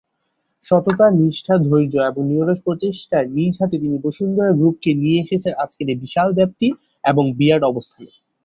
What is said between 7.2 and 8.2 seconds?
বিরাট অবস্থানে।